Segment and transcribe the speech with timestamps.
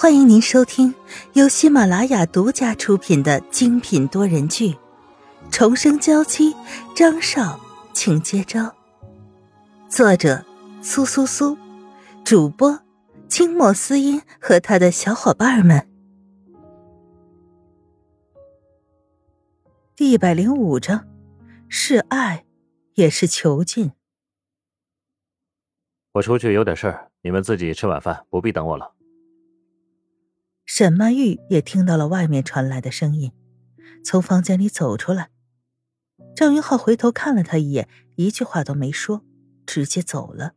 [0.00, 0.94] 欢迎您收听
[1.34, 4.68] 由喜马拉雅独家出品的精品多人剧
[5.50, 6.54] 《重生娇妻》，
[6.96, 7.60] 张少，
[7.92, 8.74] 请接招。
[9.90, 10.42] 作者：
[10.80, 11.54] 苏苏苏，
[12.24, 12.80] 主播：
[13.28, 15.86] 清末思音和他的小伙伴们。
[19.94, 21.06] 第一百零五章，
[21.68, 22.46] 是爱，
[22.94, 23.92] 也是囚禁。
[26.12, 28.94] 我出去有点事儿，你们自己吃晚饭，不必等我了。
[30.72, 33.32] 沈曼玉也听到了外面传来的声音，
[34.04, 35.30] 从房间里走出来。
[36.36, 39.24] 张云浩回头看了他一眼，一句话都没说，
[39.66, 40.52] 直接走了。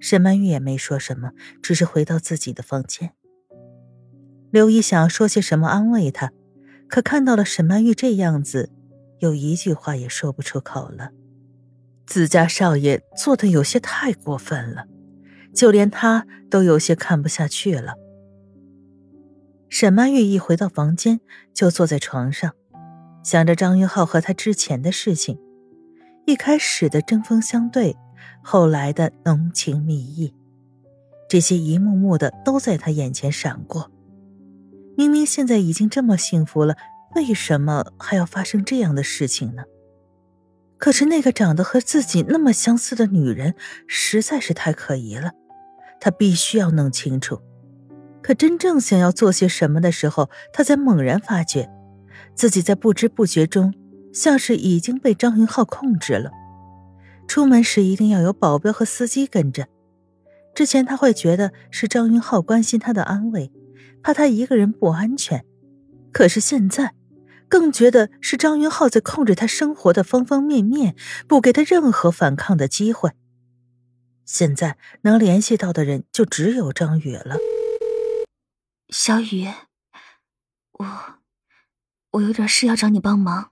[0.00, 1.30] 沈曼玉也没说什么，
[1.62, 3.12] 只是回到自己的房间。
[4.50, 6.32] 刘姨想说些什么安慰她，
[6.88, 8.72] 可看到了沈曼玉这样子，
[9.20, 11.12] 有一句话也说不出口了。
[12.06, 14.86] 自家少爷做的有些太过分了，
[15.54, 17.94] 就连他都有些看不下去了。
[19.74, 21.18] 沈曼玉一回到房间，
[21.54, 22.52] 就坐在床上，
[23.24, 25.40] 想着张云浩和他之前的事情。
[26.26, 27.96] 一开始的针锋相对，
[28.42, 30.34] 后来的浓情蜜意，
[31.26, 33.90] 这些一幕幕的都在他眼前闪过。
[34.94, 36.76] 明明现在已经这么幸福了，
[37.14, 39.62] 为什么还要发生这样的事情呢？
[40.76, 43.54] 可是那个长得和自己那么相似的女人，
[43.86, 45.32] 实在是太可疑了，
[45.98, 47.40] 他必须要弄清楚。
[48.22, 51.68] 可真正想要做些什么的时候，他才猛然发觉，
[52.34, 53.74] 自己在不知不觉中，
[54.12, 56.30] 像是已经被张云浩控制了。
[57.26, 59.66] 出门时一定要有保镖和司机跟着。
[60.54, 63.50] 之前他会觉得是张云浩关心他的安危，
[64.02, 65.44] 怕他一个人不安全。
[66.12, 66.94] 可是现在，
[67.48, 70.94] 更觉得是张云浩在控制他生活的方方面面，
[71.26, 73.10] 不给他任何反抗的机会。
[74.26, 77.36] 现在能联系到的人就只有张宇了。
[78.92, 79.50] 小雨，
[80.72, 80.86] 我
[82.10, 83.50] 我有点事要找你帮忙。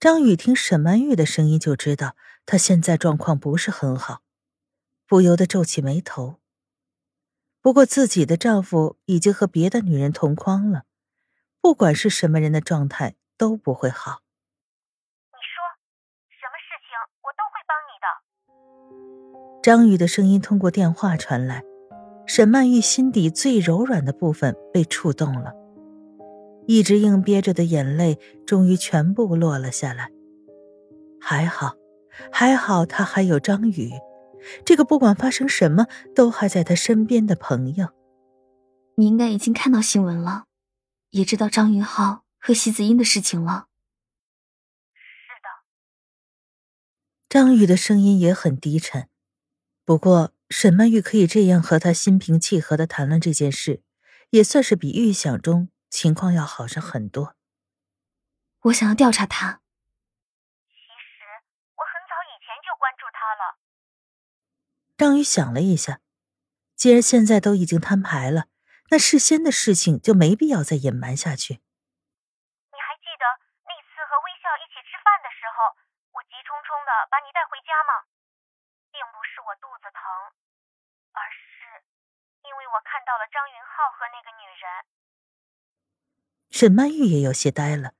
[0.00, 4.22] 张宇听沈曼玉的声音就知道她现在状况不是很好，
[5.06, 6.40] 不由得皱起眉头。
[7.60, 10.84] 不过自己的丈夫已经和别的女人同框了，
[11.60, 14.22] 不管是什么人的状态都不会好。
[15.28, 15.60] 你说
[16.30, 19.62] 什么事情，我都会帮你的。
[19.62, 21.62] 张宇的声音通过电话传来。
[22.26, 25.54] 沈曼玉心底最柔软的部分被触动了，
[26.66, 30.10] 一直硬憋着的眼泪终于全部落了下来。
[31.20, 31.76] 还好，
[32.32, 33.92] 还好，他还有张宇，
[34.64, 37.88] 这个不管发生什么都还在他身边的朋友。
[38.96, 40.44] 你应该已经看到新闻了，
[41.10, 43.66] 也知道张云浩和席子英的事情了。
[44.92, 45.48] 是的。
[47.28, 49.08] 张宇的声音也很低沉，
[49.84, 50.32] 不过。
[50.48, 53.82] 沈曼玉可以这样和他心平气和的谈论这件事，
[54.30, 57.34] 也算是比预想中情况要好上很多。
[58.62, 59.60] 我想要调查他。
[60.68, 61.22] 其实
[61.74, 63.58] 我很早以前就关注他了。
[64.96, 66.00] 张宇想了一下，
[66.74, 68.46] 既然现在都已经摊牌了，
[68.90, 71.54] 那事先的事情就没必要再隐瞒下去。
[71.54, 73.24] 你还记得
[73.66, 75.74] 那次和微笑一起吃饭的时候，
[76.14, 78.06] 我急匆匆的把你带回家吗？
[78.92, 80.00] 并不是我肚子疼，
[81.12, 81.84] 而是
[82.44, 84.64] 因为我看到了张云浩和那个女人。
[86.50, 87.92] 沈曼玉也有些呆了，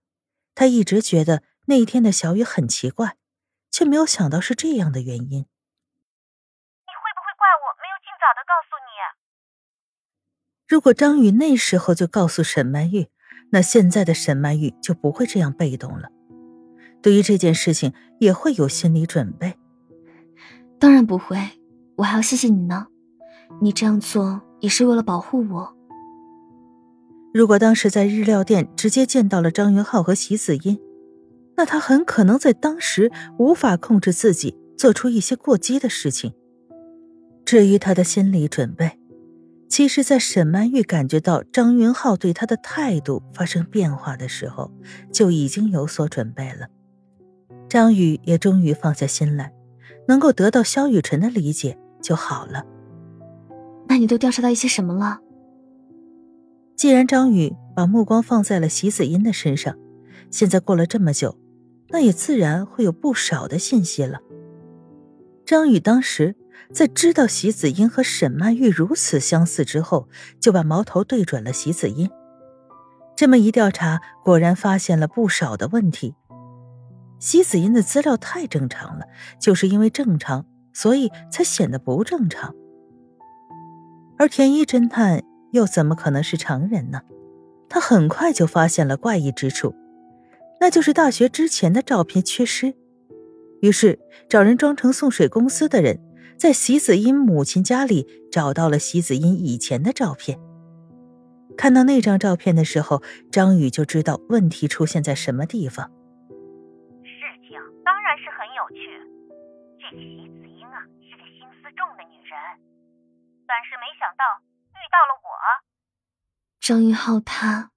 [0.55, 3.17] 她一直觉得那天的小雨很奇怪，
[3.71, 5.27] 却没有想到是这样的原因。
[5.27, 8.91] 你会不会怪我没有尽早的告诉你？
[10.67, 13.11] 如果张宇那时候就告诉沈曼玉，
[13.53, 16.09] 那现在的沈曼玉就不会这样被动了，
[17.03, 19.59] 对于这件事情也会有心理准备。
[20.79, 21.39] 当然不会，
[21.97, 22.87] 我还要谢谢你呢。
[23.61, 25.77] 你这样做也是为了保护我。
[27.33, 30.79] 如果当时在日料店直接见到了张云浩和席子音，
[31.57, 36.33] 那他很可能在当时无法控制自己，做出一些过激的事情。
[37.45, 38.99] 至于他的心理准备，
[39.69, 44.73] 其实，在沈曼玉感觉到张云浩对他的态度发生变化的时候，
[45.13, 46.67] 就已经有所准备了。
[47.69, 49.53] 张宇也终于放下心来。
[50.09, 52.65] 能够得到萧雨辰的理解就好了。
[53.89, 55.21] 那你都调查到一些什么了？
[56.77, 59.77] 既然张宇把目光放在了席子音的身上，
[60.31, 61.39] 现在过了这么久，
[61.89, 64.21] 那也自然会有不少的信息了。
[65.45, 66.35] 张宇当时
[66.73, 70.09] 在知道席子音和沈曼玉如此相似之后，
[70.41, 72.11] 就把矛头对准了席子音。
[73.15, 76.15] 这么一调查，果然发现了不少的问题。
[77.19, 79.07] 席子音的资料太正常了，
[79.41, 82.55] 就是因为正常，所以才显得不正常。
[84.19, 85.23] 而田一侦探
[85.53, 87.03] 又怎么可能是常人呢？
[87.69, 89.75] 他很快就发现了怪异之处，
[90.61, 92.75] 那就是大学之前的照片缺失。
[93.61, 93.99] 于是
[94.29, 95.99] 找人装成送水公司的人，
[96.39, 100.39] 在席子英母亲家里找到了席子英以前的照片。
[101.57, 105.91] 看到那张照片的时候，张宇就知道问题出现在什么地方。
[109.89, 112.37] 这个席子英啊是个心思重的女人，
[113.47, 114.43] 但是没想到
[114.73, 115.31] 遇到了我。
[116.59, 117.71] 张云浩他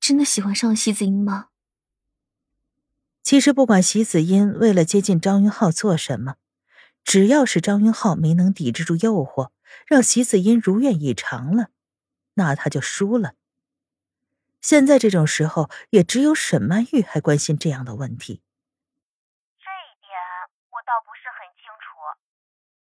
[0.00, 1.50] 真的喜欢上了席子英吗？
[3.22, 6.34] 其实不管席子英为了接近张云浩做什么，
[7.04, 9.52] 只要是张云浩没能抵制住诱惑，
[9.86, 11.68] 让席子英如愿以偿了。
[12.34, 13.34] 那他就输了。
[14.60, 18.42] 现在这种时候，也只有沈曼玉还关心这样的问题。
[19.58, 20.10] 这一点
[20.70, 21.98] 我倒不是很清楚，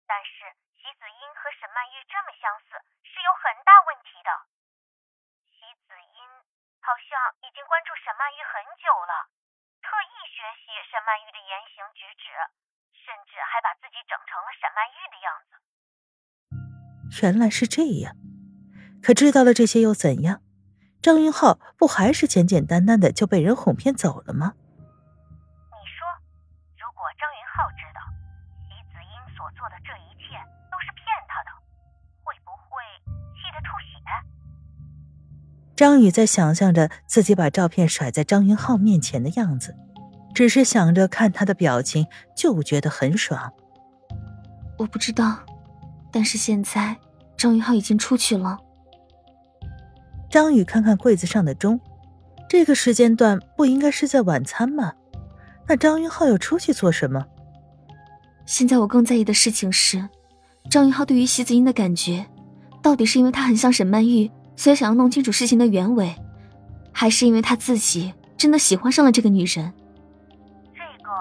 [0.08, 4.32] 但是席子英和沈曼玉这么相似，是有很大问题的。
[5.52, 6.20] 席子英
[6.80, 7.12] 好像
[7.44, 9.28] 已经关注沈曼玉很久了，
[9.84, 12.32] 特意学习沈曼玉的言行举止，
[13.04, 15.60] 甚至还把自己整成了沈曼玉的样子。
[17.20, 18.16] 原来是这样。
[19.04, 20.40] 可知道了这些又怎样？
[21.04, 24.56] 张云浩不还是简简单单的就被人哄骗走了吗？
[24.56, 26.08] 你说，
[26.80, 28.00] 如果张云浩知道
[28.64, 30.05] 席子英所做的这一
[35.76, 39.76] 张宇在想象着自己把照片甩在张云浩面前的样子，
[40.34, 43.52] 只是想着看他的表情就觉得很爽。
[44.78, 45.40] 我不知道，
[46.12, 46.96] 但是现在
[47.38, 48.58] 张云浩已经出去了。
[50.30, 51.80] 张宇看看柜子上的钟，
[52.50, 54.94] 这个时间段不应该是在晚餐吗？
[55.68, 57.26] 那张云浩要出去做什么？
[58.46, 60.08] 现在我更在意的事情是，
[60.70, 62.26] 张云浩对于席子英的感觉，
[62.82, 66.16] 到底是因为他很像沈曼玉，所以想要弄清楚事情的原委，
[66.92, 69.74] 还是因为他自己真的喜欢上了这个女人？
[70.74, 71.12] 这个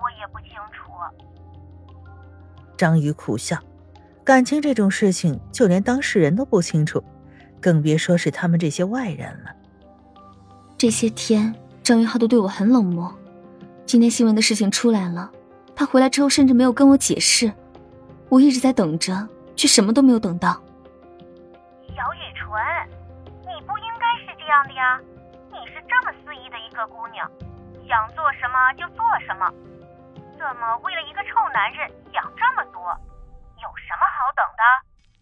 [0.00, 0.92] 我也不清楚。
[2.76, 3.58] 张宇苦笑，
[4.22, 7.02] 感情这种事情，就连当事人都不清楚。
[7.60, 9.50] 更别说是他们这些外人了。
[10.76, 13.12] 这些天，张云浩都对我很冷漠。
[13.84, 15.30] 今天新闻的事情出来了，
[15.74, 17.52] 他回来之后甚至没有跟我解释。
[18.28, 19.26] 我一直在等着，
[19.56, 20.62] 却什么都没有等到。
[22.48, 22.56] 纯，
[23.44, 24.98] 你不应该是这样的呀！
[25.52, 27.30] 你是这么肆意的一个姑娘，
[27.86, 29.52] 想做什么就做什么，
[30.40, 32.80] 怎么为了一个臭男人想这么多？
[33.60, 34.64] 有什么好等的？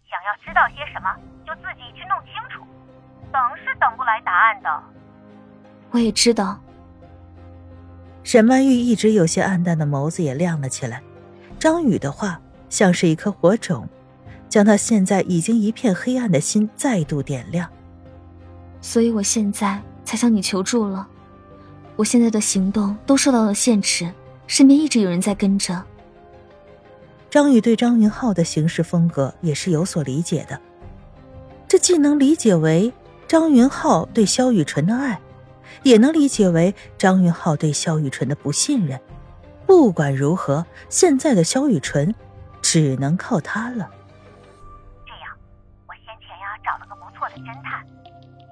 [0.07, 1.13] 想要知道些什么？
[1.45, 2.63] 就自己去弄清楚，
[3.29, 4.83] 等是等不来答案的。
[5.91, 6.57] 我也知道。
[8.23, 11.03] 沈曼玉一直有些暗淡的眸子也亮了起来，
[11.59, 12.39] 张宇的话
[12.69, 13.89] 像是一颗火种，
[14.57, 17.69] 将他现在已经一片黑暗的心再度点亮。
[18.81, 21.07] 所以我现在才向你求助了。
[21.95, 24.11] 我现在的行动都受到了限制，
[24.47, 25.83] 身边一直有人在跟着。
[27.29, 30.59] 张宇对张云浩的行事风格也是有所理解的。
[31.67, 32.91] 这既能理解为
[33.27, 35.21] 张云浩对萧雨纯的爱，
[35.83, 38.99] 也能理解为张云浩对萧雨纯的不信任。
[39.67, 42.15] 不管如何，现在的萧雨纯
[42.59, 43.87] 只能靠他了。
[47.43, 47.85] 侦探，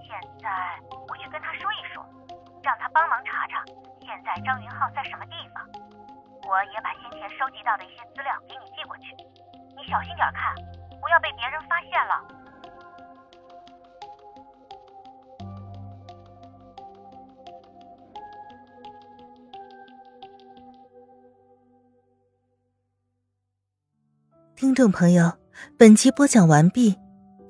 [0.06, 0.50] 现在
[1.08, 2.06] 我去跟他说一说，
[2.64, 3.64] 让他帮忙查查
[4.02, 5.64] 现在张云浩在什么地方。
[6.48, 9.16] 我也把先前收集到的一些资料给你寄过去，
[9.76, 10.54] 你小心点看，
[11.02, 12.24] 不要被别人发现了。
[24.56, 25.34] 听众朋友，
[25.78, 26.98] 本集播讲完毕，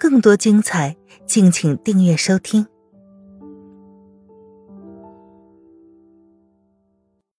[0.07, 0.95] 更多精彩，
[1.25, 2.67] 敬请订阅收听。